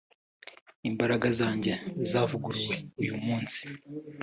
Imbaraga 0.89 1.27
zanjye 1.39 1.71
zavuguruwe 2.11 2.75
uyu 3.01 3.15
munsi 3.25 3.61